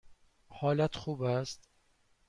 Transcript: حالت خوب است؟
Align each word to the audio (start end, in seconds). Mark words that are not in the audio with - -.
حالت 0.49 0.95
خوب 0.95 1.21
است؟ 1.21 1.69